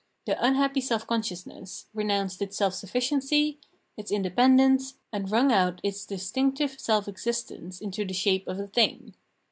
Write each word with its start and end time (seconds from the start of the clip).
The 0.25 0.43
unhappy 0.43 0.81
self 0.81 1.05
consciousness 1.05 1.85
re 1.93 2.03
nounced 2.03 2.41
its 2.41 2.57
self 2.57 2.73
sufficiency, 2.73 3.59
its 3.95 4.11
independence, 4.11 4.95
and 5.13 5.29
wrung 5.31 5.51
out 5.51 5.79
its 5.83 6.07
distinctive 6.07 6.79
self 6.79 7.07
existence 7.07 7.79
into 7.79 8.03
the 8.03 8.15
shape 8.15 8.47
of 8.47 8.59
a 8.59 8.65
thing. 8.65 9.13